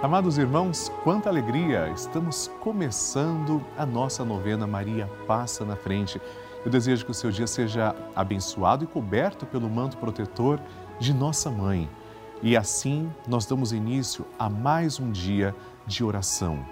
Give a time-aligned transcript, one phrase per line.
[0.00, 1.90] Amados irmãos, quanta alegria!
[1.90, 6.22] Estamos começando a nossa novena Maria Passa na Frente.
[6.64, 10.60] Eu desejo que o seu dia seja abençoado e coberto pelo manto protetor
[11.00, 11.90] de nossa mãe.
[12.40, 15.52] E assim nós damos início a mais um dia
[15.84, 16.64] de oração,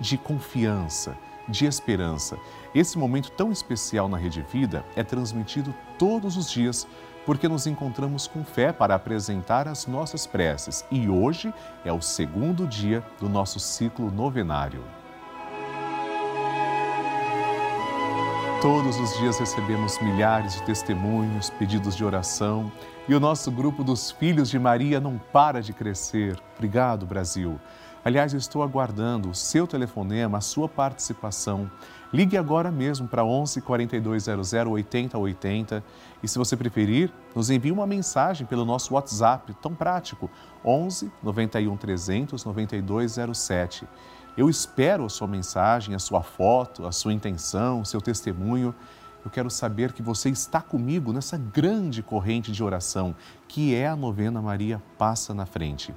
[0.00, 1.14] de confiança,
[1.46, 2.38] de esperança.
[2.74, 6.88] Esse momento tão especial na Rede Vida é transmitido todos os dias
[7.24, 12.66] porque nos encontramos com fé para apresentar as nossas preces e hoje é o segundo
[12.66, 14.82] dia do nosso ciclo novenário.
[18.60, 22.72] Todos os dias recebemos milhares de testemunhos, pedidos de oração
[23.06, 26.42] e o nosso grupo dos Filhos de Maria não para de crescer.
[26.56, 27.60] Obrigado, Brasil.
[28.04, 31.70] Aliás, estou aguardando o seu telefonema, a sua participação.
[32.12, 35.82] Ligue agora mesmo para 11 4200 8080
[36.22, 40.30] e, se você preferir, nos envie uma mensagem pelo nosso WhatsApp, tão prático,
[40.62, 43.88] 11 91 300 9207.
[44.36, 48.74] Eu espero a sua mensagem, a sua foto, a sua intenção, o seu testemunho.
[49.24, 53.14] Eu quero saber que você está comigo nessa grande corrente de oração
[53.48, 55.94] que é a novena Maria Passa na Frente.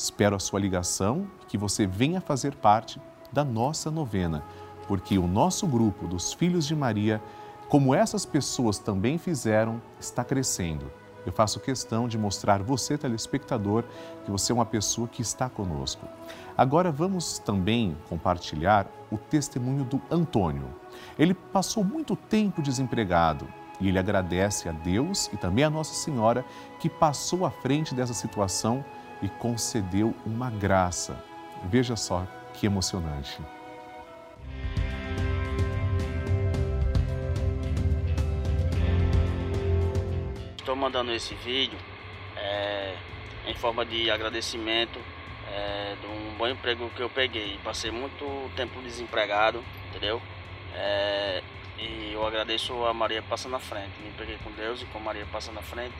[0.00, 2.98] Espero a sua ligação e que você venha fazer parte
[3.30, 4.42] da nossa novena,
[4.88, 7.22] porque o nosso grupo dos Filhos de Maria,
[7.68, 10.90] como essas pessoas também fizeram, está crescendo.
[11.26, 13.84] Eu faço questão de mostrar você, telespectador,
[14.24, 16.08] que você é uma pessoa que está conosco.
[16.56, 20.68] Agora vamos também compartilhar o testemunho do Antônio.
[21.18, 23.46] Ele passou muito tempo desempregado
[23.78, 26.42] e ele agradece a Deus e também a Nossa Senhora
[26.78, 28.82] que passou à frente dessa situação
[29.22, 31.22] e concedeu uma graça.
[31.64, 33.38] Veja só que emocionante.
[40.58, 41.78] Estou mandando esse vídeo
[42.36, 42.94] é,
[43.46, 44.98] em forma de agradecimento
[45.52, 47.58] é, de um bom emprego que eu peguei.
[47.64, 50.22] Passei muito tempo desempregado, entendeu?
[50.74, 51.42] É,
[51.78, 54.00] e eu agradeço a Maria Passa na Frente.
[54.02, 55.94] Me peguei com Deus e com Maria Passa na Frente.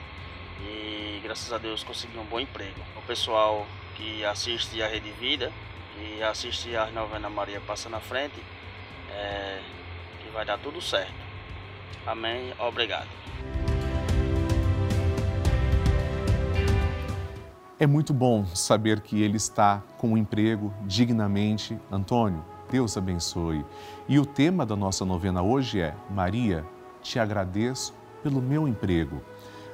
[0.62, 2.80] E graças a Deus consegui um bom emprego.
[2.96, 3.66] O pessoal
[3.96, 5.52] que assiste a Rede Vida
[5.98, 8.42] e assiste a novena Maria Passa na Frente,
[9.12, 9.60] é,
[10.22, 11.12] que vai dar tudo certo.
[12.06, 12.52] Amém.
[12.58, 13.08] Obrigado.
[17.78, 21.78] É muito bom saber que ele está com um emprego dignamente.
[21.90, 23.64] Antônio, Deus abençoe.
[24.06, 26.64] E o tema da nossa novena hoje é: Maria,
[27.02, 29.22] te agradeço pelo meu emprego.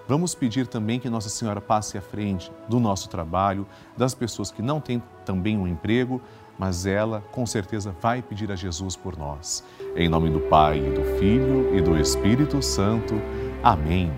[0.08, 4.62] Vamos pedir também que Nossa Senhora passe à frente do nosso trabalho, das pessoas que
[4.62, 6.22] não têm também um emprego,
[6.56, 9.64] mas ela com certeza vai pedir a Jesus por nós.
[9.96, 13.14] Em nome do Pai, do Filho e do Espírito Santo.
[13.62, 14.12] Amém.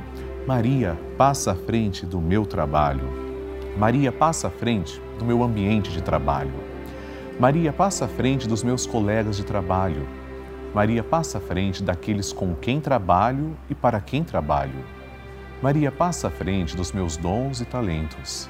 [0.46, 3.08] Maria, passa à frente do meu trabalho.
[3.76, 6.52] Maria passa à frente do meu ambiente de trabalho.
[7.40, 10.06] Maria passa à frente dos meus colegas de trabalho.
[10.74, 14.97] Maria passa à frente daqueles com quem trabalho e para quem trabalho.
[15.60, 18.48] Maria passa à frente dos meus dons e talentos.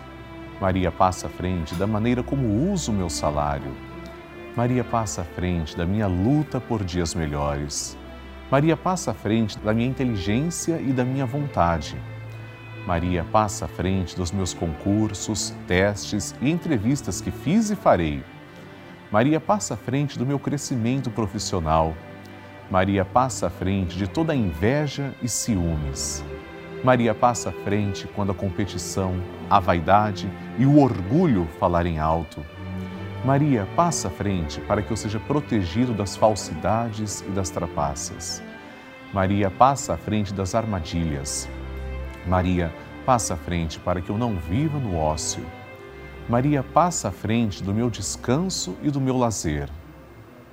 [0.61, 3.75] Maria passa à frente da maneira como uso o meu salário.
[4.55, 7.97] Maria passa à frente da minha luta por dias melhores.
[8.51, 11.97] Maria passa à frente da minha inteligência e da minha vontade.
[12.87, 18.23] Maria passa à frente dos meus concursos, testes e entrevistas que fiz e farei.
[19.11, 21.95] Maria passa à frente do meu crescimento profissional.
[22.71, 26.23] Maria passa à frente de toda a inveja e ciúmes.
[26.85, 32.45] Maria passa à frente quando a competição, a vaidade e o orgulho falarem alto.
[33.25, 38.41] Maria passa à frente para que eu seja protegido das falsidades e das trapaças.
[39.13, 41.49] Maria passa à frente das armadilhas.
[42.27, 42.73] Maria,
[43.05, 45.45] passa à frente para que eu não viva no ócio.
[46.29, 49.69] Maria, passa à frente do meu descanso e do meu lazer.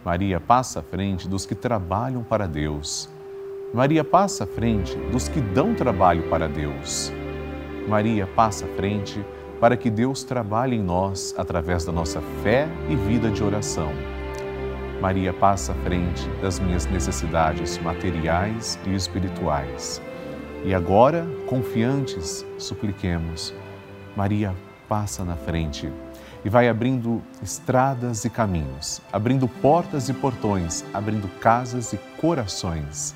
[0.03, 3.09] Maria, passa à frente dos que trabalham para Deus.
[3.73, 7.11] Maria, passa à frente dos que dão trabalho para Deus.
[7.87, 9.23] Maria, passa à frente
[9.59, 13.91] para que Deus trabalhe em nós através da nossa fé e vida de oração.
[15.01, 20.01] Maria passa à frente das minhas necessidades materiais e espirituais.
[20.63, 23.53] E agora, confiantes, supliquemos.
[24.15, 24.53] Maria
[24.87, 25.91] passa na frente
[26.43, 33.15] e vai abrindo estradas e caminhos, abrindo portas e portões, abrindo casas e corações.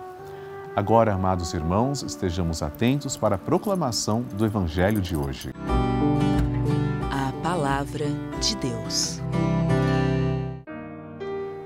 [0.73, 5.51] Agora, amados irmãos, estejamos atentos para a proclamação do Evangelho de hoje.
[7.11, 8.05] A Palavra
[8.39, 9.19] de Deus.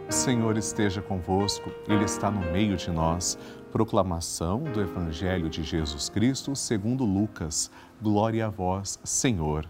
[0.09, 3.37] O Senhor esteja convosco, Ele está no meio de nós.
[3.71, 7.69] Proclamação do Evangelho de Jesus Cristo segundo Lucas.
[8.01, 9.69] Glória a vós, Senhor.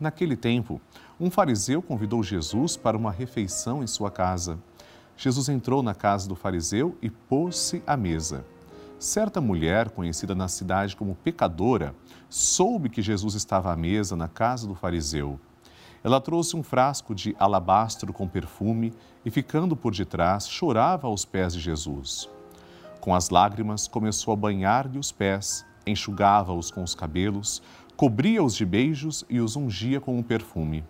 [0.00, 0.80] Naquele tempo,
[1.20, 4.58] um fariseu convidou Jesus para uma refeição em sua casa.
[5.18, 8.46] Jesus entrou na casa do fariseu e pôs-se à mesa.
[9.00, 11.92] Certa mulher, conhecida na cidade como pecadora,
[12.30, 15.40] soube que Jesus estava à mesa na casa do fariseu.
[16.04, 18.92] Ela trouxe um frasco de alabastro com perfume
[19.24, 22.30] e, ficando por detrás, chorava aos pés de Jesus.
[23.00, 27.60] Com as lágrimas, começou a banhar-lhe os pés, enxugava-os com os cabelos,
[27.96, 30.84] cobria-os de beijos e os ungia com um perfume.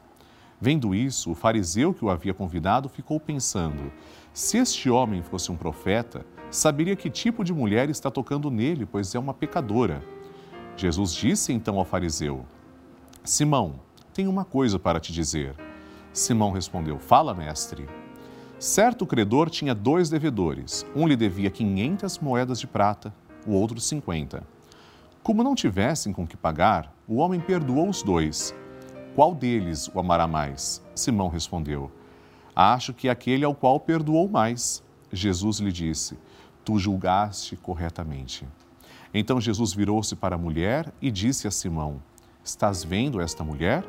[0.61, 3.93] Vendo isso, o fariseu que o havia convidado ficou pensando:
[4.33, 9.15] se este homem fosse um profeta, saberia que tipo de mulher está tocando nele, pois
[9.15, 10.03] é uma pecadora.
[10.77, 12.45] Jesus disse então ao fariseu:
[13.23, 13.81] Simão,
[14.13, 15.55] tenho uma coisa para te dizer.
[16.13, 17.89] Simão respondeu: Fala, mestre.
[18.59, 20.85] Certo credor tinha dois devedores.
[20.97, 23.15] Um lhe devia 500 moedas de prata,
[23.47, 24.43] o outro 50.
[25.23, 28.53] Como não tivessem com que pagar, o homem perdoou os dois.
[29.19, 30.81] Qual deles o amará mais?
[30.95, 31.91] Simão respondeu:
[32.55, 34.81] Acho que aquele ao qual perdoou mais.
[35.13, 36.17] Jesus lhe disse:
[36.65, 38.47] Tu julgaste corretamente.
[39.13, 42.01] Então Jesus virou-se para a mulher e disse a Simão:
[42.45, 43.85] Estás vendo esta mulher?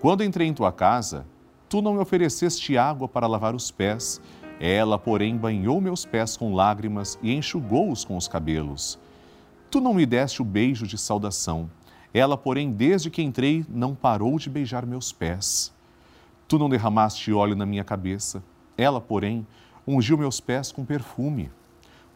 [0.00, 1.26] Quando entrei em tua casa,
[1.68, 4.20] tu não me ofereceste água para lavar os pés.
[4.60, 8.96] Ela, porém, banhou meus pés com lágrimas e enxugou-os com os cabelos.
[9.68, 11.68] Tu não me deste o beijo de saudação.
[12.14, 15.72] Ela, porém, desde que entrei, não parou de beijar meus pés.
[16.46, 18.42] Tu não derramaste óleo na minha cabeça.
[18.76, 19.46] Ela, porém,
[19.86, 21.50] ungiu meus pés com perfume.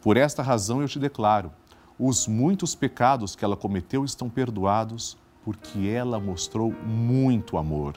[0.01, 1.51] Por esta razão eu te declaro:
[1.99, 7.95] os muitos pecados que ela cometeu estão perdoados, porque ela mostrou muito amor.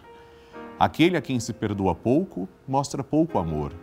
[0.78, 3.74] Aquele a quem se perdoa pouco, mostra pouco amor.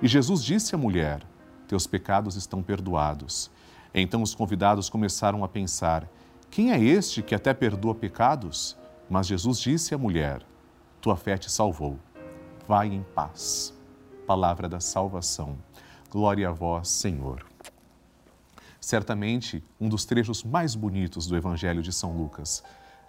[0.00, 1.22] E Jesus disse à mulher:
[1.66, 3.50] Teus pecados estão perdoados.
[3.92, 6.08] Então os convidados começaram a pensar:
[6.50, 8.76] quem é este que até perdoa pecados?
[9.08, 10.42] Mas Jesus disse à mulher:
[11.00, 11.98] Tua fé te salvou.
[12.66, 13.72] Vai em paz.
[14.26, 15.56] Palavra da salvação.
[16.10, 17.46] Glória a vós, Senhor.
[18.80, 22.62] Certamente, um dos trechos mais bonitos do Evangelho de São Lucas.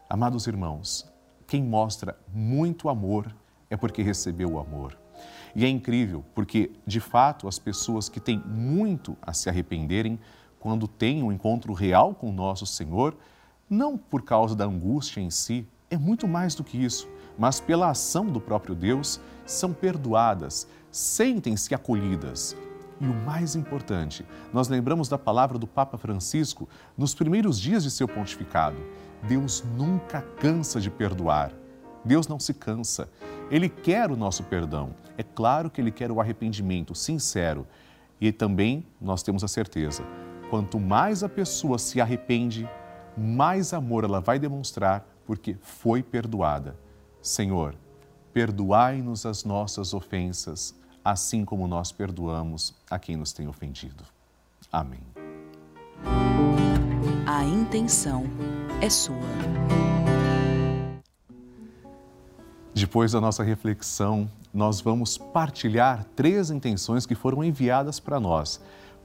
[0.09, 1.09] Amados irmãos,
[1.47, 3.33] quem mostra muito amor
[3.69, 4.97] é porque recebeu o amor.
[5.55, 10.19] E é incrível, porque, de fato, as pessoas que têm muito a se arrependerem
[10.59, 13.15] quando têm um encontro real com nosso Senhor,
[13.69, 17.89] não por causa da angústia em si, é muito mais do que isso, mas pela
[17.89, 22.55] ação do próprio Deus, são perdoadas, sentem-se acolhidas.
[22.99, 27.89] E o mais importante, nós lembramos da palavra do Papa Francisco nos primeiros dias de
[27.89, 28.77] seu pontificado.
[29.23, 31.53] Deus nunca cansa de perdoar.
[32.03, 33.09] Deus não se cansa.
[33.49, 34.93] Ele quer o nosso perdão.
[35.17, 37.65] É claro que ele quer o arrependimento sincero.
[38.19, 40.03] E também nós temos a certeza
[40.49, 42.67] Quanto mais a pessoa se arrepende,
[43.15, 46.75] mais amor ela vai demonstrar porque foi perdoada.
[47.21, 47.75] Senhor,
[48.33, 50.73] perdoai-nos as nossas ofensas,
[51.05, 54.03] assim como nós perdoamos a quem nos tem ofendido.
[54.71, 55.03] Amém.
[57.27, 58.23] A intenção
[58.81, 59.15] é sua.
[62.73, 68.59] Depois da nossa reflexão, nós vamos partilhar três intenções que foram enviadas para nós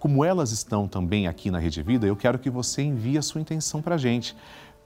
[0.05, 3.41] como elas estão também aqui na Rede Vida, eu quero que você envie a sua
[3.41, 4.37] intenção para a gente.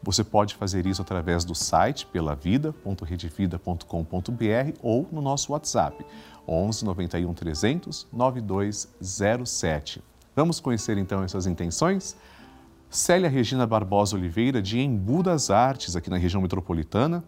[0.00, 6.06] Você pode fazer isso através do site pelavida.redevida.com.br ou no nosso WhatsApp
[6.46, 10.04] 11 91 300 9207.
[10.36, 12.16] Vamos conhecer então essas intenções?
[12.88, 17.24] Célia Regina Barbosa Oliveira, de Embu das Artes, aqui na região metropolitana,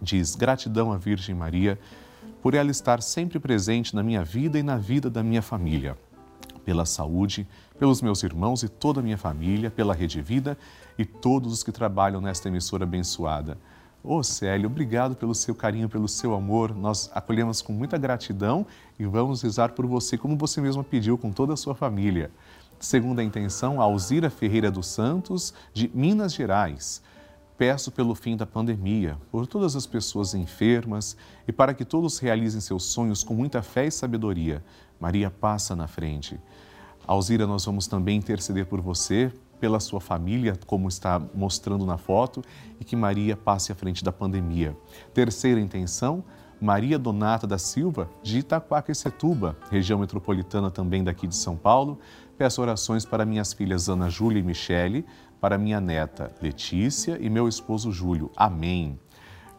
[0.00, 1.78] diz: Gratidão à Virgem Maria
[2.40, 5.94] por ela estar sempre presente na minha vida e na vida da minha família
[6.68, 7.48] pela saúde,
[7.78, 10.54] pelos meus irmãos e toda a minha família, pela Rede Vida
[10.98, 13.56] e todos os que trabalham nesta emissora abençoada.
[14.04, 16.76] Ô Célio, obrigado pelo seu carinho, pelo seu amor.
[16.76, 18.66] Nós acolhemos com muita gratidão
[18.98, 22.30] e vamos rezar por você, como você mesma pediu, com toda a sua família.
[22.78, 27.00] Segunda intenção, Alzira Ferreira dos Santos, de Minas Gerais.
[27.56, 31.16] Peço pelo fim da pandemia, por todas as pessoas enfermas
[31.48, 34.62] e para que todos realizem seus sonhos com muita fé e sabedoria.
[35.00, 36.38] Maria passa na frente.
[37.06, 42.42] Alzira, nós vamos também interceder por você, pela sua família, como está mostrando na foto,
[42.80, 44.76] e que Maria passe à frente da pandemia.
[45.12, 46.22] Terceira intenção,
[46.60, 51.98] Maria Donata da Silva, de Itaquaquecetuba, região metropolitana também daqui de São Paulo.
[52.36, 55.06] Peço orações para minhas filhas Ana Júlia e Michele,
[55.40, 58.30] para minha neta Letícia e meu esposo Júlio.
[58.36, 58.98] Amém.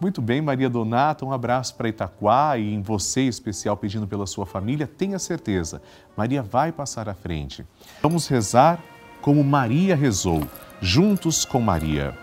[0.01, 4.25] Muito bem, Maria Donata, um abraço para Itaquá e em você em especial pedindo pela
[4.25, 4.87] sua família.
[4.87, 5.81] Tenha certeza,
[6.15, 7.65] Maria vai passar à frente.
[8.01, 8.81] Vamos rezar
[9.21, 10.47] como Maria rezou,
[10.79, 12.17] juntos com Maria.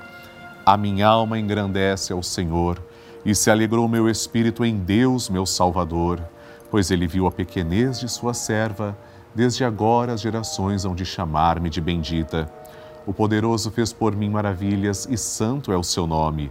[0.64, 2.82] A minha alma engrandece ao Senhor
[3.26, 6.26] e se alegrou meu espírito em Deus, meu Salvador,
[6.70, 8.96] pois ele viu a pequenez de sua serva.
[9.34, 12.50] Desde agora as gerações hão de chamar-me de bendita.
[13.06, 16.50] O poderoso fez por mim maravilhas e santo é o seu nome.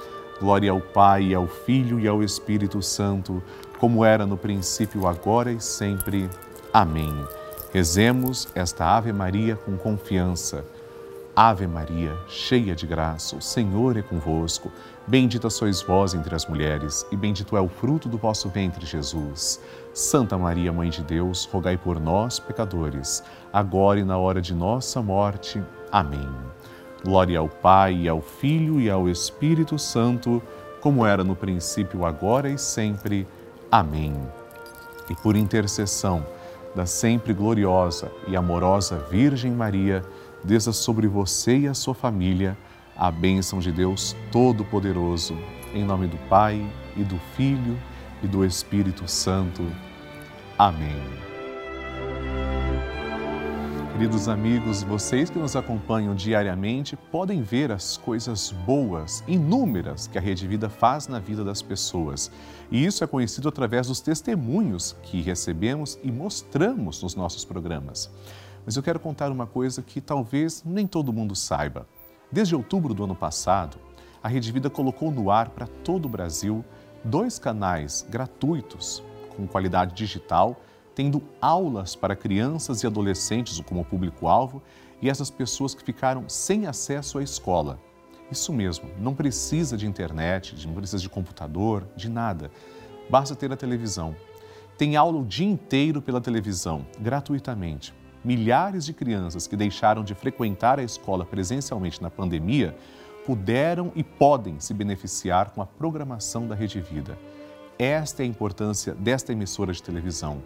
[0.41, 3.43] Glória ao Pai, ao Filho e ao Espírito Santo,
[3.77, 6.27] como era no princípio, agora e sempre.
[6.73, 7.13] Amém.
[7.71, 10.65] Rezemos esta Ave Maria com confiança.
[11.35, 14.71] Ave Maria, cheia de graça, o Senhor é convosco.
[15.05, 19.61] Bendita sois vós entre as mulheres, e bendito é o fruto do vosso ventre, Jesus.
[19.93, 25.03] Santa Maria, Mãe de Deus, rogai por nós, pecadores, agora e na hora de nossa
[25.03, 25.61] morte.
[25.91, 26.27] Amém.
[27.03, 30.41] Glória ao Pai, ao Filho e ao Espírito Santo,
[30.79, 33.27] como era no princípio, agora e sempre.
[33.71, 34.13] Amém.
[35.09, 36.25] E por intercessão
[36.75, 40.03] da sempre gloriosa e amorosa Virgem Maria,
[40.43, 42.57] desça sobre você e a sua família
[42.95, 45.35] a bênção de Deus Todo-Poderoso,
[45.73, 46.63] em nome do Pai
[46.95, 47.77] e do Filho
[48.21, 49.63] e do Espírito Santo.
[50.57, 51.30] Amém.
[53.91, 60.21] Queridos amigos, vocês que nos acompanham diariamente podem ver as coisas boas, inúmeras, que a
[60.21, 62.31] Rede Vida faz na vida das pessoas.
[62.71, 68.09] E isso é conhecido através dos testemunhos que recebemos e mostramos nos nossos programas.
[68.65, 71.85] Mas eu quero contar uma coisa que talvez nem todo mundo saiba.
[72.31, 73.77] Desde outubro do ano passado,
[74.23, 76.63] a Rede Vida colocou no ar para todo o Brasil
[77.03, 79.03] dois canais gratuitos
[79.35, 80.59] com qualidade digital,
[80.95, 84.61] tendo aulas para crianças e adolescentes como público-alvo
[85.01, 87.79] e essas pessoas que ficaram sem acesso à escola.
[88.31, 92.51] Isso mesmo, não precisa de internet, não precisa de computador, de nada.
[93.09, 94.15] Basta ter a televisão.
[94.77, 97.93] Tem aula o dia inteiro pela televisão, gratuitamente
[98.23, 102.75] milhares de crianças que deixaram de frequentar a escola presencialmente na pandemia
[103.25, 107.17] puderam e podem se beneficiar com a programação da Rede Vida.
[107.77, 110.41] Esta é a importância desta emissora de televisão.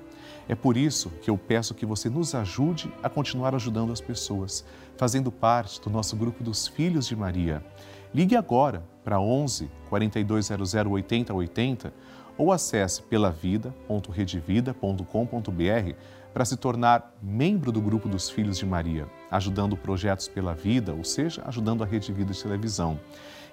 [0.48, 4.64] É por isso que eu peço que você nos ajude a continuar ajudando as pessoas,
[4.96, 7.66] fazendo parte do nosso grupo dos Filhos de Maria.
[8.14, 11.92] Ligue agora para 11 4200 8080
[12.38, 15.96] ou acesse pelavida.redevida.com.br
[16.36, 21.02] para se tornar membro do grupo dos Filhos de Maria, ajudando projetos pela vida, ou
[21.02, 23.00] seja, ajudando a Rede Vida de Televisão.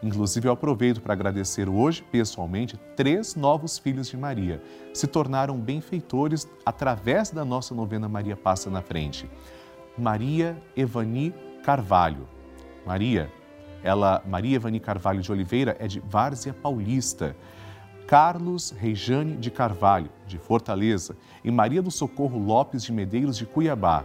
[0.03, 4.61] Inclusive, eu aproveito para agradecer hoje, pessoalmente, três novos filhos de Maria.
[4.93, 9.31] Se tornaram benfeitores através da nossa novena Maria Passa na Frente.
[9.97, 12.27] Maria Evani Carvalho.
[12.85, 13.31] Maria,
[13.85, 17.37] ela, Maria Evani Carvalho de Oliveira é de Várzea Paulista.
[18.12, 24.04] Carlos Reijane de Carvalho, de Fortaleza, e Maria do Socorro Lopes de Medeiros, de Cuiabá.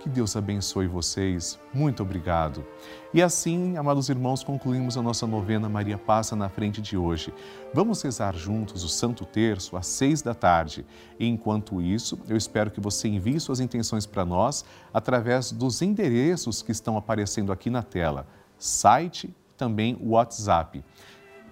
[0.00, 1.60] Que Deus abençoe vocês.
[1.70, 2.64] Muito obrigado.
[3.12, 7.34] E assim, amados irmãos, concluímos a nossa novena Maria Passa na frente de hoje.
[7.74, 10.86] Vamos rezar juntos o Santo Terço às seis da tarde.
[11.20, 16.62] E enquanto isso, eu espero que você envie suas intenções para nós através dos endereços
[16.62, 20.82] que estão aparecendo aqui na tela, site, também WhatsApp.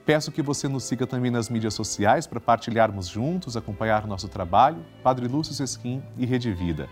[0.04, 4.84] Peço que você nos siga também nas mídias sociais para partilharmos juntos, acompanhar nosso trabalho,
[5.02, 6.88] Padre Lúcio Sesquim e Rede Vida.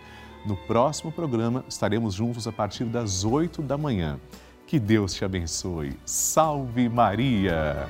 [0.47, 4.19] No próximo programa estaremos juntos a partir das 8 da manhã.
[4.67, 5.99] Que Deus te abençoe.
[6.05, 7.89] Salve Maria!